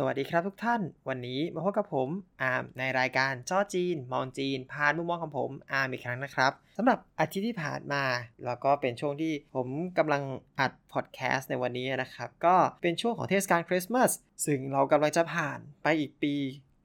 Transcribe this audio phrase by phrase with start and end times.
[0.00, 2.08] สวัสดีครับทุกท่าน วันนี้มาพบกับผม
[2.42, 8.04] อาร์มในรายการจ้อจีน มองจีน ผ่านมุมมองของผมอาร์มอีกครั้งนะครับสำหรับอาทิตย์ที่ผ่านมา
[8.44, 10.22] แล้วก็เป็นช่วงที่ผมกำลัง
[10.60, 14.10] อัดพอดแคสต์ในวันนี้นะครับ ก็เป็นช่วงของเทศกาลคริสต์มาส
[14.46, 16.34] ซึ่งเรากำลังจะผ่านไปอีกปี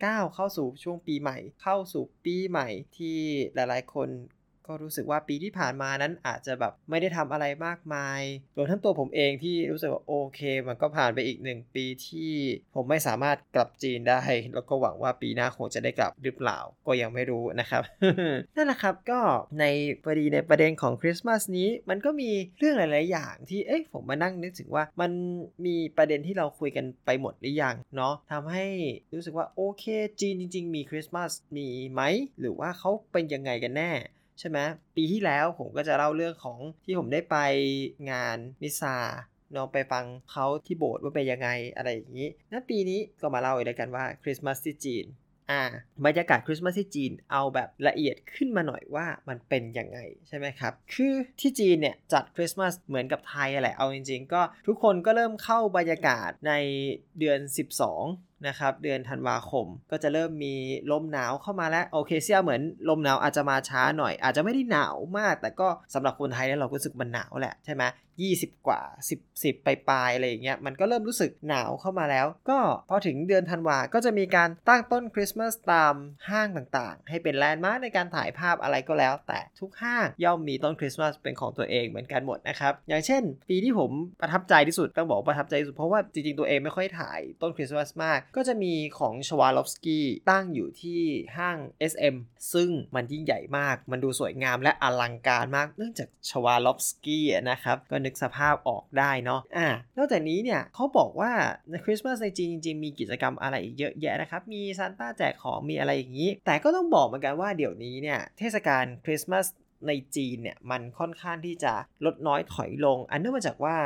[0.06, 2.68] ก้าวเข้าสู่ช่วงปีใหม่ เข้าสู่ปีใหม่
[2.98, 3.18] ที่
[3.56, 4.10] หลายๆ คน
[4.68, 8.22] ก็รู้สึกว่าปีที่ผ่านมานั้นอาจจะแบบไม่ได้ทำอะไรมากมาย
[8.58, 12.32] รวมทั้งตัวผมเองที่รู้สึกว่าโอเค มันก็ผ่านไปอีกหนึ่งปีที่
[12.76, 14.22] ผมไม่สามารถกลับจีนได้
[14.56, 17.82] แล้วก็หวังว่าปีหน้าคงจะได้กลับหรือเปล่าก็ยังไม่รู้นะครับ
[18.56, 19.22] นั่นแหละครับก็
[19.60, 19.66] ใน
[20.04, 25.12] พอดีในประเด็นของคริสต์มาสนี้ มันก็มีเรื่องหลาย ๆ อย่างที่เอ๊ะผมมานั่งนึกถึงว่ามัน
[25.66, 28.66] มีประเด็นที่เราคุยกันไปหมดหรือยังเนาะทำให้
[29.14, 29.86] รู้สึกว่าโอเค
[30.20, 32.02] จีนจริง ๆ มีคริสต์มาสมีไหม
[32.40, 33.92] หรือว่าเขาเป็นยังไงกันแน่
[34.40, 34.60] ใช่ไหม
[34.96, 37.38] ปีที่แล้วผมก็จะเล่าเรื่องของที่ผมได้ไป
[38.12, 38.98] งานมิซา
[39.54, 45.06] เนาะไปฟังเขาที่โบสถ์ว่าเป็นยังไงอะไรอย่างนี้นั้นปีนี้ก็มาเล่าอีกแล้วกันว่าคริสต์มาสที่จีน
[45.52, 45.64] อ่า
[46.06, 56.54] บรรยากาศคริสต์มาสที่จีนเอาแบบละเอียดขึ้นมาหน่อยว่ามันเป็นยังไงใช่ไหมครับ คือที่จีนเนี่ยจัดคริสต์มาสเหมือนกับไทยแหละเอาจริง ๆ ก็ทุกคนก็เริ่มเข้าบรรยากาศใน
[57.20, 57.40] เดือน
[57.88, 60.56] 12 นะครับเดือนธันวาคม ก็จะเริ่มมี
[60.92, 67.84] ลมหนาวเข้ามาแล้วโอเคเซี่ยเหมินลมหนาวอาจจะมาช้าหน่อย อาจจะไม่ได้หนาวมาก แต่ก็สำหรับคนไทยแล้วเราก็รู้สึกมันหนาวแหละใช่ไหม
[68.26, 75.96] 20กว่า10 10ปลายๆอะไรอย่างเงี้ยมันก็เริ่มรู้สึกหนาวเข้ามาแล้ว ก็พอถึงเดือนธันวาก็จะมีการตั้งต้นคริสต์มาสตาม
[76.30, 83.92] ห้างต่างๆ ให้เป็น landmark ในการถ่ายภาพอะไรก็แล้ว แต่ทุกห้างย่อมมีต้นคริสต์มาสเป็นของตัวเองเหมือนกันหมดนะครับอย่างเช่น ปีที่ผม
[84.22, 91.02] ประทับใจที่สุดต้องบอกประทับใจที่สุดเพราะว่าจริงๆตัวเองไม่ค่อยถ่ายต้นคริสต์มาสมากก็จะมีของชวาลอฟสกี้ตั้งอยู่ที่
[91.38, 91.58] ห้าง
[91.92, 92.16] SM
[92.54, 101.32] ซึ่งมันยิ่งใหญ่มาก มันดูสวยงามและอลังการมาก เนื่องจากชวาลอฟสกี้นะครับ ก็นึกสภาพออกได้เนาะ อ่านอกจากนี้เนี่ยเขาบอกว่า
[101.70, 109.46] ในคริสต์มาสในจีนจริงๆ มีกิจกรรมอะไรอีกเยอะแยะนะครับ มีซานต้าแจกของ มีอะไรอย่างนี้ แต่ก็ต้องบอกเหมือนกันว่าเดี๋ยวนี้เนี่ย เทศกาลคริสต์มาส
[109.88, 111.74] ในจีนเนี่ยมันค่อนข้างที่จะ
[112.06, 113.78] ลดน้อยถอยลง อันเนื่องมาจากว่า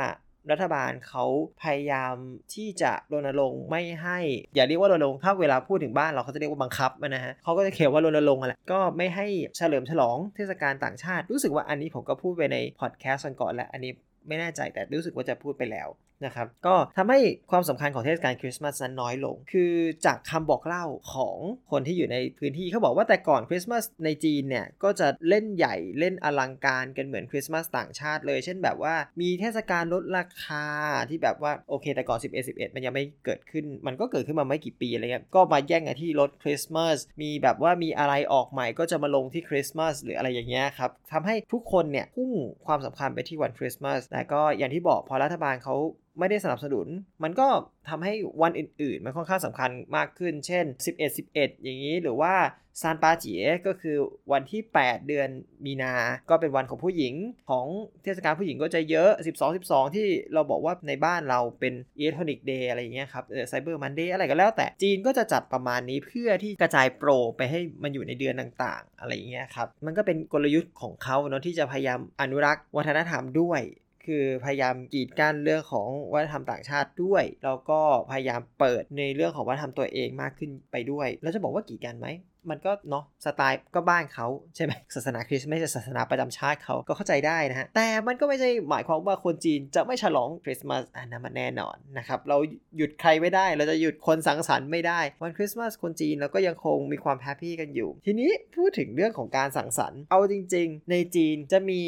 [0.50, 1.24] รัฐบาลเขา
[1.62, 2.14] พยายาม
[2.54, 4.18] ที่จะรณรงค์ไม่ให้
[4.54, 9.26] อย่าเรียกว่ารณรงค์ถ้าเวลาพูดถึงบ้านเราเขาจะเรียกว่าบังคับนะฮะเขาก็จะเขียนว่ารณรงค์อะไรก็ไม่ให้
[9.56, 13.92] เฉลิมฉลองเทศกาลต่างชาติ รู้สึกว่าอันนี้ผมก็พูดไปในพอดแคสต์ก่อนแล้วอันนี้
[14.28, 15.88] ไม่แน่ใจแต่รู้สึกว่าจะพูดไปแล้ว
[16.24, 17.18] นะครับก็ทำให้
[17.50, 19.72] ความสำคัญของเทศกาลคริสต์มาสนั้นน้อยลง คือ
[20.06, 20.84] จากคำบอกเล่า
[21.14, 21.36] ของ
[21.70, 30.64] คนที่อยู่ในพื้นที่เขาบอกว่าแต่ก่อนคริสต์มาสในจีนเนี่ย ก็จะเล่นใหญ่เล่นอลังการกันเหมือนคริสต์มาสต่างชาติเลย เช่นแบบว่ามีเทศกาลลดราคา
[31.10, 42.30] ที่แบบว่าโอเค แต่ก่อน 11 11 มันยังไม่เกิดขึ้น มันก็เกิดขึ้นมาไม่กี่ปีอะไรเงี้ยก็มาแย่งกันที่ลดคริสต์มาสมีแบบว่ามีอะไรออกใหม่ก็จะมาลงที่คริสต์มาสหรืออะไรอย่างเงี้ยครับทำให้ทุกคนเนี่ยพุ่ง
[42.66, 45.76] ความสำคัญไปที่วันคริสต์มาสแต่ก็อย่างที่บอกพอรัฐบาลเขา
[46.18, 46.86] ไม่ได้สนับสนุน
[47.22, 47.48] มันก็
[47.88, 48.12] ทำให้
[48.42, 50.64] วันอื่นๆ มันค่อนข้างสำคัญมากขึ้น เช่น
[50.98, 52.34] 11 11 อย่างนี้หรือว่า
[52.82, 53.32] ซานปาจี
[53.66, 53.96] ก็คือ
[54.32, 55.28] วันที่ 8 เดือน
[55.64, 55.94] มีนา
[56.30, 57.14] ก็เป็นวันของผู้หญิง
[57.50, 57.66] ของ
[58.02, 73.62] เทศกาลผู้หญิงก็จะเยอะ 12 12 ที่เราบอกว่าในบ้านเราเป็น electronics day อะไรอย่างเงี้ยครับ Cyber Monday อะไรก็แล้วแต่จีนก็จะจัดประมาณนี้เพื่อที่กระจายโปรไปให้มันอยู่ในเดือนต่างๆ อะไรอย่างเงี้ยครับ มันก็เป็นกลยุทธ์ของเขาเนาะที่จะพยายามอนุรักษ์วัฒนธรรมด้วย
[74.08, 77.80] คือพยายามกีดกั้นเรื่องของวัฒนธรรมต่างชาติด้วย แล้วก็
[78.10, 82.06] พยายามเปิดในเรื่องของวัฒนธรรมตัวเองมากขึ้นไปด้วย แล้วจะบอกว่ากีดกันไหม
[82.50, 84.26] มันก็เนาะสไตล์ก็บ้านเขา
[84.56, 92.36] ใช่ไหมศาสนาคริสต์ไม่ใช่ศาสนาประจำชาติเขาก็เข้าใจได้นะฮะ แต่มันก็ไม่ใช่หมายความว่าคนจีนจะไม่ฉลองคริสต์มาสอันนั้นมันแน่นอนนะครับเรา
[92.76, 101.82] หยุดใครไม่ได้ เราจะหยุดคนสังสรรค์ไม่ได้ วันคริสต์มาสคนจีนเราก็ยังคงมีความ happy กันอยู่ ทีนี้พูดถึงเรื่องของการสังสรรค์เอาจริง ๆ ในจีนจะมี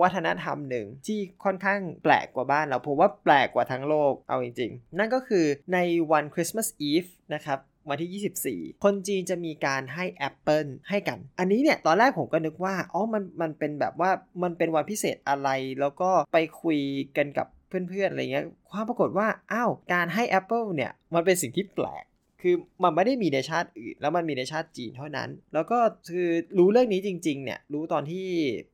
[0.00, 5.44] วัฒนธรรมหนึ่งที่ค่อนข้างแปลกกว่าบ้านเราผมว่าแปลกกว่าทั้งโลกเอาจริง ๆ นั่นก็คือ
[5.74, 5.78] ใน
[6.12, 7.04] วัน Christmas Eve
[7.34, 7.58] นะครับ
[7.90, 14.10] วันที่ 24 คนจีนจะมีการให้แอปเปิลให้กัน อันนี้เนี่ยตอนแรกผมก็นึกว่าอ๋อมันมันเป็นแบบว่า
[14.42, 15.48] มันเป็นวันพิเศษอะไร
[15.80, 16.78] แล้วก็ไปคุย
[17.16, 22.04] กันกับเพื่อนๆ อะไรเงี้ย ความปรากฏว่า อ้าว การให้แอปเปิลเนี่ย มันเป็นสิ่งที่แปลก
[22.42, 25.78] คือมันไม่ได้มีในชาติอื่นแล้วมันมีในชาติจีนเท่านั้น แล้วก็
[26.10, 28.26] คือรู้เรื่องนี้จริง ๆ เนี่ยรู้ตอนที่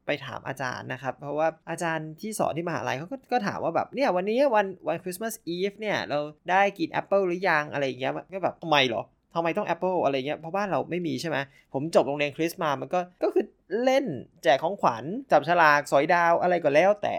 [0.07, 6.19] ไปถามอาจารย์นะครับ เพราะว่าอาจารย์ที่สอนที่มหาลัยเขาก็ก็ถามว่าแบบเนี่ยวันนี้วันวัน Christmas Eve เนี่ยเรา
[6.51, 9.03] ได้กินแอปเปิลหรือยังอะไรอย่างเงี้ยก็แบบทำไมเหรอ
[9.35, 11.37] ทำไมต้อง แอปเปิล อะไรเงี้ย เพราะบ้านเราไม่มีใช่ไหม
[11.73, 13.45] ผมจบโรงเรียนคริสต์มา มันก็ ก็คือ
[13.85, 14.05] เล่น
[14.43, 17.17] แจกของขวัญ จับฉลาก สอยดาวอะไรก็แล้วแต่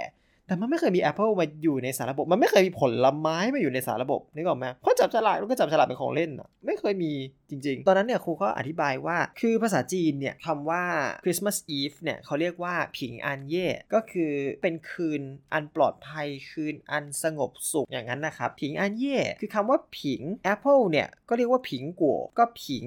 [0.48, 7.14] แต่มันไม่เคยมีแอปเปิลมาอยู่ในสารระบบ มันไม่เคยมีผลไม้มาอยู่ในสารระบบนึกออกไหมเพราะจับฉลากแล้วก็จับฉลากเป็นของเล่นอะไม่เคยมี
[7.50, 10.84] จริง ๆ ตอนนั้นเนี่ยครูก็อธิบายว่าคือภาษาจีนเนี่ยคำว่า
[11.24, 14.32] Christmas Eve เนี่ยเขาเรียกว่า平安夜ก็คือ
[14.62, 15.22] เป็นคืน
[15.54, 20.22] อันปลอดภัยคืนอันสงบสุขอย่างนั้นนะครับผิงอันเย่คือคำว่าผิง
[20.54, 22.86] Apple เนี่ยก็เรียกว่าผิงกัวก็ผิง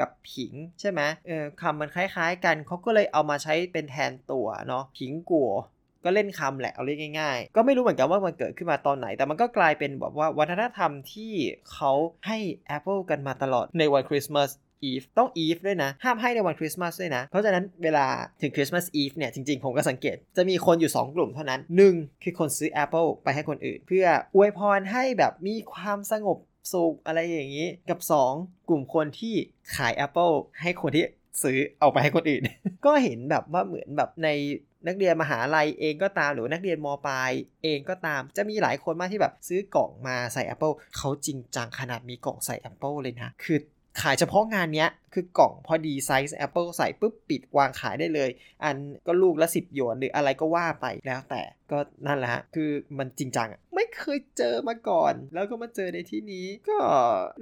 [0.00, 5.50] กับผิงใช่ไหมเออคำมันคล้ายๆกันเขาก็เลยเอามาใช้เป็นแทนตัวเนาะผิงกัว
[6.04, 11.32] ก็เล่นคำแหละเอาเรียกง่าย ๆ ก็ไม่รู้เหมือนกันว่ามันเกิดขึ้นมาตอนไหน แต่มันก็กลายเป็นแบบว่าวัฒนธรรมที่
[11.72, 11.92] เขา
[12.26, 12.38] ให้
[12.76, 14.50] Apple กันมาตลอดในวันคริสต์มาส
[14.90, 18.06] Eve ต้อง Eve ด้วยนะ ห้ามให้ในวันคริสต์มาสด้วยนะ เพราะฉะนั้นเวลา
[18.42, 21.60] ถึงคริสต์มาส Eve เนี่ย จริงๆ ผมก็สังเกต จะมีคนอยู่ 2 กลุ่มเท่านั้น
[21.92, 26.38] 1 คือคนซื้อ Apple ไปให้คนอื่น เพื่ออวยพรให้แบบมีความสงบ
[26.72, 28.00] สุขอะไรอย่างนี้ กับ
[28.34, 29.34] 2 กลุ่มคนที่
[29.76, 31.04] ขาย Apple ให้คนที่
[31.42, 32.42] ซื้อเอาไปให้คนอื่น
[32.86, 34.28] ก็เห็นแบบว่าเหมือนแบบใน
[34.86, 37.30] นักเรียนมหาลัยเองก็ตามหรือนักเรียนมปลาย
[37.64, 43.58] เองก็ตาม จะมีหลายคนมากที่แบบซื้อกล่องมาใส่ Apple เขาจริงจังขนาดมีกล่องใส่ Apple เลยนะคือ
[44.02, 48.30] ขายเฉพาะงานเนี้ยคือกล่องพอดีไซส์ Apple ใส่ปุ๊บปิดวางขายได้เลย
[48.64, 48.76] อัน
[49.06, 56.78] ก็ลูกละ 10 หยวนหรืออะไรก็ว่าไปแล้วแต่ก็นั่นแหละฮะ คือมันจริงจังไม่เคยเจอมาก่อน แล้วก็มาเจอในที่นี้ ก็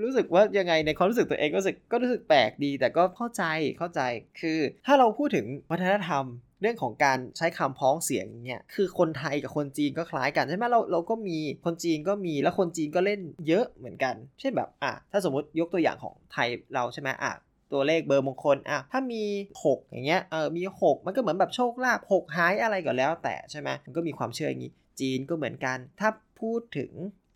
[0.02, 3.44] รู้สึกว่ายังไงในความรู้สึกตัวเองก็รู้สึกก็รู้สึกแปลกดี แต่ก็เข้าใจ
[3.78, 4.00] เข้าใจ
[4.40, 6.26] คือถ้าเราพูดถึงวัฒนธรรม
[6.62, 17.32] เรื่องของการใช้คำพ้องเสียงเนี่ยคือคนไทยกับคนจีนก็คล้ายกันใช่ไหมเราเราก็มีคนจีนก็มีแล้วคนจีนก็เล่นเยอะเหมือนกัน เช่นแบบอะถ้าสมมติยกตัวอย่างของไทยเราใช่ไหมอะ
[17.72, 19.24] ตัวเลขเบอร์มงคลอะถ้ามี
[19.64, 26.08] 6 อย่างเงี้ยเออมี 6 มันก็เหมือนแบบโชคลาภ6หายอะไรก็แล้วแต่ใช่ไหมมันก็มีความเชื่ออย่างนี้ จีนก็เหมือนกัน ถ้า
[26.40, 26.92] พูดถึง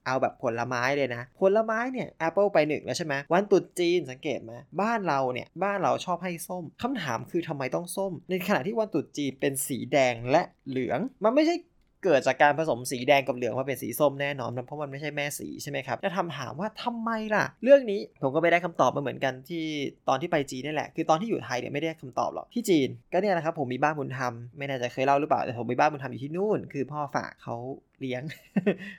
[0.06, 11.54] เอาแบบผลไม้เลยนะ ผลไม้เนี่ย Apple ไปหนึ่งแล้วใช่ไหมวันตรุษจีนสังเกตไหมบ้านเราเนี่ย บ้านเราชอบให้ส้มคำถามคือทำไมต้องส้ม ในขณะที่วันตรุษจีนเป็นสีแดงและเหลือง มันไม่ใช่
[12.04, 19.64] เกิดจากการผสมสีแดงกับเหลืองมาเป็นสีส้มแน่นอนนะเพราะมันไม่ใช่แม่สีใช่ไหมครับจะทำถามว่าทำไมล่ะ เรื่องนี้ผมก็ไปได้คำตอบมาเหมือนกันที่
[20.08, 27.56] ตอนที่ไปจีนนี่แหละ คือตอนที่อยู่ไทยเนี่ยไม่ได้คำตอบหรอกที่จีนก็เนี่ยนะครับผมมีบ้านบุญธรรมไม่แน่ใจเคยเล่าหรือเปล่าแต่ผมมีบ้านบุญธรรมอยู่ที่นู่น คือพ่อฝากเขา
[28.00, 28.22] เลี้ยง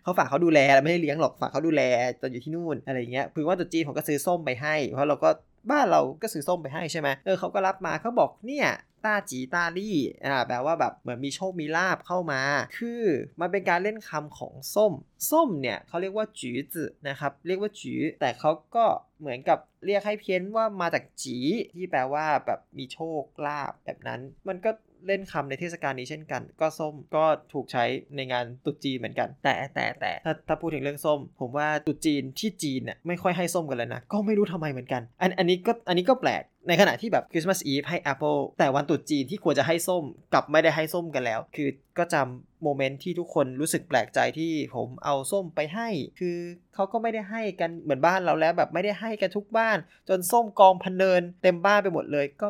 [0.04, 1.82] เขาฝากเขาดูแลไม่ได้เลี้ยงหรอกฝากเขาดูแล
[2.22, 5.30] ตอนอยู่ที่นู่นอะไรเงี้ยคือว่าตุจีนผมก็ซื้อส้มไปให้เพราะเราก็
[5.72, 8.68] บ้านเราก็ซื้อส้มไปให้ใช่ไหมเออเขาก็รับมาเขาบอกเนี่ย
[9.06, 12.42] ตาจีตาลี่อ่าแปลว่าแบบเหมือนมีโชคมีลาบเข้ามา
[12.78, 13.04] คือ
[13.40, 14.94] มันเป็นการเล่นคำของส้ม
[15.32, 18.86] ส้มเนี่ยเขาเรียกว่าจืจืนะครับ เรียกว่าจืแต่เขาก็
[19.20, 21.38] เหมือนกับเรียกให้เพี้ยนว่ามาจากจี
[21.76, 24.72] ที่แปลว่าแบบมีโชคลาบแบบนั้น มันก็
[25.08, 27.84] เล่นคำในเทศกาลนี้เช่นกัน ก็ส้มก็ถูกใช้
[28.16, 40.04] ในงานตรุษจีนเหมือนกัน แต่แต่แต่ถ้าถ้าพูดถึงเรื่องส้ม ผมว่าตรุษจีนที่จีนเนี่ยไม่ค่อยให้ส้มกันเลยนะ ก็ไม่รู้ทำไมเหมือนกัน อันอันนี้ก็อันนี้ก็แปลกในขณะที่แบบคริสต์มาสอีฟให้ Apple แต่วันตรุษจีนที่ควรจะให้ส้ม
[40.34, 45.90] กลับไม่ได้ให้ส้มกันแล้ว คือก็จำโมเมนต์ที่ทุกคนรู้สึกแปลกใจที่ผมเอาส้มไปให้
[46.20, 46.38] คือ
[46.76, 49.78] เขาก็ไม่ได้ให้กันเหมือนบ้านเราแล้วแบบไม่ได้ให้กันทุกบ้าน
[50.10, 52.48] จนส้มกองพันเนินเต็มบ้านไปหมดเลยก็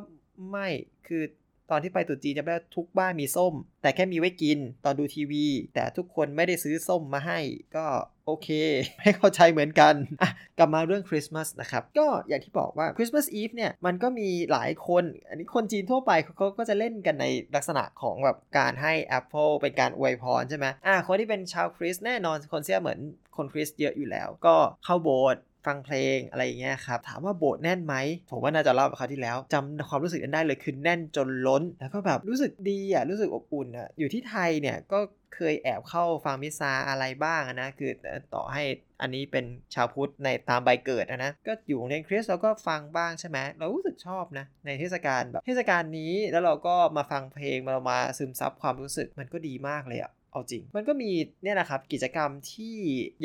[0.51, 0.67] ไม่
[1.07, 1.23] คือ
[1.71, 5.45] ตอนที่ไปตุจีนจะได้ทุกบ้านมีส้ม แต่แค่มีไว้กินตอนดูทีวี
[5.75, 7.39] แต่ทุกคนไม่ได้ซื้อส้มมาให้
[7.75, 7.85] ก็
[8.25, 8.49] โอเค
[8.97, 17.25] ไม่เข้าใจเหมือนกันอะกลับมาเรื่องคริสต์มาสนะครับ ก็อย่างที่บอกว่าคริสต์มาสอีฟเนี่ย มันก็มีหลายคน อันนี้คนจีนทั่วไปเขาก็จะเล่นกันใน
[17.55, 22.99] ลักษณะของแบบการให้ Apple เป็นการอวยพรใช่ไหมอะคนที่เป็นชาวคริสต์แน่นอนคนเสียเหมือน
[23.37, 24.55] คนคริสต์เยอะอยู่แล้ว ก็
[24.85, 27.95] เข้าโบสถ์ ฟังเพลงอะไรอย่างเงี้ยครับถามว่าโบสถ์แน่นไหม
[28.31, 34.99] ผมว่าน่าจะเล่าไปคราวที่แล้วจำความรู้สึกนั้นได้เลยคือแน่นจนล้น แล้วก็แบบรู้สึกดีอะรู้สึกอบอุ่นอะอยู่ที่ไทยเนี่ยก็
[35.35, 37.91] เคยแอบเข้าฟังมิซาอะไรบ้างนะคือ
[38.33, 38.63] ต่อให้
[39.01, 51.11] อันนี้เป็นชาวพุทธในตามใบเกิดนะก็อยู่โรงเรียนคริสเราก็ฟังบ้างใช่ไหมเรารู้สึกชอบนะในเทศกาลแบบเทศกาลนี้แล้วเราก็มาฟังเพลงมามาซึมซับความรู้สึกมันก็ดีมากเลยอะ เอาจริง มันก็มี
[51.43, 52.75] เนี่ยนะครับกิจกรรมที่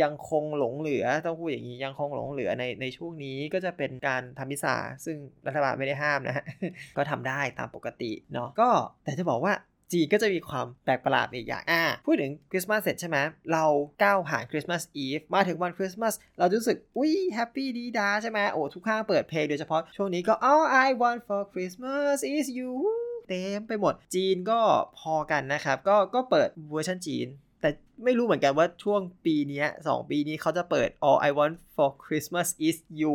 [0.03, 4.75] ยังคงหลงเหลือต้องพูดอย่างนี้ยังคงหลงเหลือในในช่วงนี้ก็จะเป็นการทำมิสา
[5.05, 6.45] ซึ่งรัฐบาลไม่ได้ห้ามนะฮะ
[6.97, 8.71] ก็ทำได้ตามปกติเนาะก็
[9.05, 9.55] แต่จะบอกว่า
[9.93, 13.19] จีนก็จะมีความแปลกประหลาดอีกอย่างอ่าพูดถึงคริสต์มาสเสร็จใช่ไหม
[13.53, 13.65] เรา
[14.03, 22.73] ก้าวผ่าน Christmas Eve มาถึงวันคริสต์มาสเรารู้สึก อุ้ย happy ดี๊ด๊าใช่ไหมโอ้ทุกห้างเปิดเพลงโดยเฉพาะช่วงนี้ก็ all I want for Christmas is you
[23.29, 24.61] เต็มไปหมด จีนก็
[24.99, 27.29] พอกันนะครับ ก็ก็เปิดเวอร์ชันจีน
[27.61, 27.71] แต่
[28.05, 33.15] ไม่รู้เหมือนกันว่าช่วงปีนี้2ปีนี้เขาจะเปิด All I Want for Christmas is You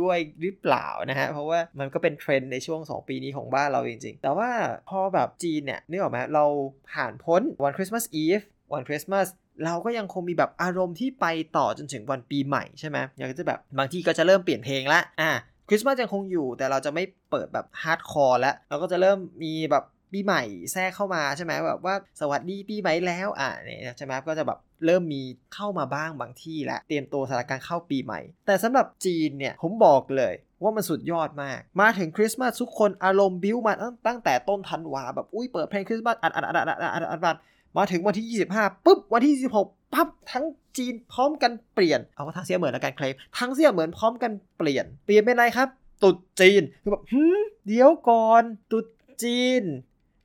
[0.00, 4.50] ด้วยหรือเปล่านะฮะ เพราะว่ามันก็เป็นเทรนด์ในช่วง 2 ปีนี้ของบ้านเราจริงๆ แต่ว่า
[4.90, 6.44] พอแบบจีนเนี่ยนึกออกไหมเรา
[6.92, 8.40] ผ่านพ้นวันคริสต์มาสอีฟ
[8.72, 9.26] วันคริสต์มาส
[9.64, 15.30] เราก็ยังคงมีแบบอารมณ์ที่ไปต่อจนถึงวันปีใหม่ใช่ไหมอยากจะแบบบางทีก็จะเริ่มเปลี่ยนเพลงละอะ
[15.68, 25.22] คริสต์มาสยังคงอยู่แต่เราจะไม่เปิดแบบ hardcore แล้วเราก็จะเริ่มมีแบบปีใหม่แทรกเข้ามาใช่ไหมแบบว่าสวัสดีปีใหม่แล้วอะเนี่ยใช่ไหมก็จะแบบเริ่มมี
[25.54, 33.74] เข้ามาบ้างบางที่แล้วเตรียมตัวสถานการณ์เข้าปีใหม่ แต่สำหรับจีนเนี่ยผมบอกเลยว่ามันสุดยอดมาก มาถึงคริสต์มาสทุกคนอารมณ์บิ้วมา
[34.06, 37.36] ตั้งแต่ต้นธันวาแบบอุ้ยเปิดเพลงคริสต์มาสอัดอัดอัดอัดอัดอัด
[37.78, 40.44] มาถึงวันที่ 25ปุ๊บวันที่ 26 ปั๊บทั้ง
[40.76, 45.68] จีนพร้อมกันเปลี่ยน เอาว่าทั้งเซี่ยเหมินแล้วกันเคลมทั้งเซี่ยเหมินพร้อมกันเปลี่ยน เปลี่ยนเป็นอะไรครับ
[46.02, 48.42] ตรุษจีนคือแบบหืมเดี๋ยวก่อน
[48.72, 48.86] ตรุษ
[49.22, 49.62] จีน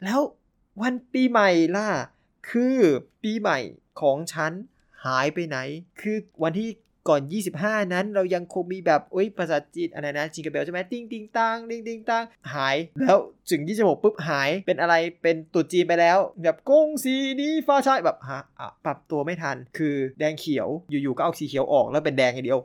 [0.04, 0.20] แล้ว
[0.82, 1.88] วันปีใหม่ล่ะ
[2.50, 2.78] คือ
[3.24, 3.60] ปีใหม่
[4.02, 4.52] ของฉัน
[5.06, 5.58] หายไปไหน
[6.02, 6.70] คือวันที่
[7.10, 7.22] ก่อน
[7.58, 13.18] 25 นั้นเรายังคงมีแบบโอ้ยภาษาจีนอะไรนะ Jingle Bell ใช่ไหมติ้งติ้งตังติ้งติ้งตังหาย แล้ว
[13.52, 22.60] ถึง 26 ปุ๊บหายเป็นอะไรเป็นตรุษจีนไปแล้ว แบบกงสีนี้ฟ้าชายแบบฮะอะปรับตัวไม่ทัน คือแดงเขียวอยู่ๆก็เอาสีเขียวออกแล้วเป็นแดงอย่างเดียว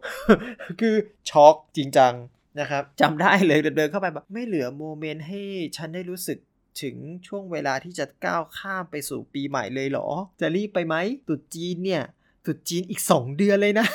[0.81, 0.95] คือ
[1.31, 2.15] ช็อกจริงจัง
[2.61, 5.41] นะครับจำได้เลยเดินเข้าไปแบบไม่เหลือโมเมนต์ให้
[5.77, 6.39] ฉันได้รู้สึก
[6.83, 10.09] ถึงช่วงเวลาที่จะก้าวข้ามไปสู่ปีใหม่เลยเหรอ
[10.41, 10.97] จะรีบไปไหม
[11.29, 12.03] ตุดจีนเนี่ย
[12.49, 13.87] ตุดจีนอีก 2 เดือนเลยนะ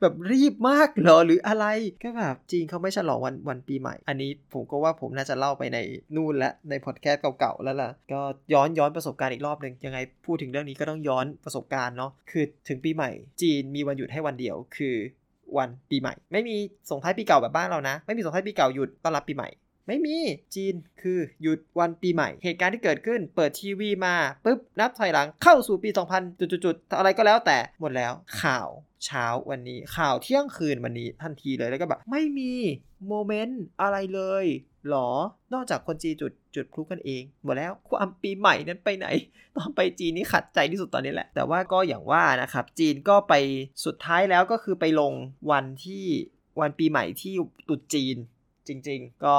[0.00, 1.66] แบบรีบมากเหรอหรืออะไร
[2.02, 5.78] ก็แบบจีนเขาไม่ฉลองวันวันปีใหม่ อันนี้ผมก็ว่าผมน่าจะเล่าไปใน
[6.16, 8.20] นู่นและในพอดแคสต์เก่าๆแล้วล่ะ ก็
[8.52, 13.10] ย้อนย้อนประสบการณ์อีกรอบหนึ่งยังไงพูดถึงเรื่องนี้ก็ต้องย้อนประสบการณ์เนาะคือถึงปีใหม่
[13.42, 14.94] จีนมีวันหยุดให้วันเดียวคือ
[15.58, 16.56] วันปีใหม่ ไม่มี
[16.90, 19.48] ส่งท้ายปีเก่าแบบบ้านเรานะ ไม่มีส่งท้ายปีเก่าหยุดต้อนรับปีใหม่
[19.92, 20.18] ไม่มี
[20.54, 28.68] จีนคือหยุดวันปีใหม่ เหตุการณ์ที่เกิดขึ้นเปิดทีวีมาปุ๊บนับถอยหลังเข้าสู่ปี 2000 จุดๆอะไรก็แล้วแต่หมดแล้วข่าว
[29.04, 32.52] เช้าวันนี้ข่าวเที่ยงคืนวันนี้ทันทีเลยแล้วก็แบบไม่มี
[33.08, 34.44] โมเมนต์อะไรเลย
[34.88, 35.10] หรอ
[35.52, 39.06] นอกจากคนจีนจุดจุดพลุกันเองหมดแล้วความปีใหม่นั้นไปไหน
[39.56, 43.34] ตอนไปจีนนี่ขัดใจที่สุดตอนนี้แหละ แต่ว่าก็อย่างว่านะครับ จีนก็ไป
[43.84, 45.12] สุดท้ายแล้วก็คือไปลง
[45.50, 46.04] วันที่
[46.60, 47.32] วันปีใหม่ที่
[47.68, 48.16] ตุดจีน
[48.68, 49.36] จริง ๆ ก็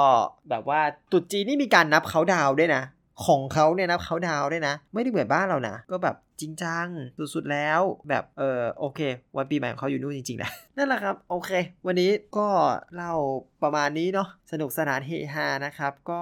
[0.50, 0.80] แบบว่า
[1.12, 2.82] ตุดจีนนี่มีการนับเขาดาวด้วยนะ
[3.26, 6.86] ของเขาเนี่ยนับเขาดาวด้วยนะ ไม่ได้เหมือนบ้านเรานะก็แบบจริงจัง
[7.34, 9.00] สุดๆแล้วแบบเออโอเค
[9.36, 11.50] วันปีใหม่ของเขาอยู่นู่นจริงๆนะนั่นแหละครับโอเค
[11.86, 12.48] วันนี้ก็
[12.94, 13.14] เล่า
[13.62, 16.20] ประมาณนี้เนาะสนุกสนานเฮฮานะครับ ก็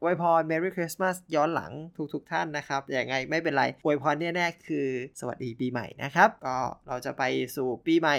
[0.00, 1.72] อวยพร Merry Christmas ย้อนหลัง
[2.14, 4.86] ทุกๆทท่านนะครับอย่างไงไม่เป็นไรอวยพรแน่ๆคือ
[5.20, 7.22] สวัสดีปีใหม่นะครับ ก็เราจะไป
[7.56, 8.16] สู่ปีใหม่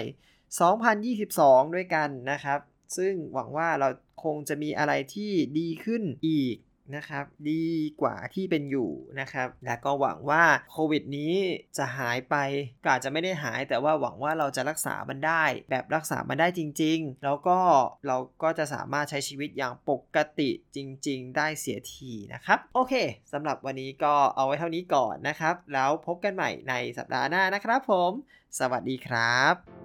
[1.22, 2.58] 2022 ด้วยกันนะครับ
[2.96, 3.88] ซึ่งหวังว่าเรา
[4.24, 6.56] คงจะมีอะไรที่ดีขึ้นอีก
[6.96, 7.66] นะครับดี
[8.00, 11.34] กว่าที่เป็นอยู่นะครับ และก็หวังว่าโควิดนี้
[11.78, 12.36] จะหายไป
[12.82, 17.58] ก็อาจจะไม่ได้หายแต่ว่าหวังว่าเราจะรักษามันได้ แบบรักษามันได้จริง ๆ แล้วก็
[18.06, 22.94] เราก็จะสามารถใช้ชีวิตอย่างปกติจริง ๆ ได้เสียทีนะครับ โอเค
[23.32, 28.12] สำหรับวันนี้ก็เอาไว้เท่านี้ก่อนนะครับ แล้วพบกันใหม่ในสัปดาห์หน้านะครับผม
[28.58, 29.83] สวัสดีครับ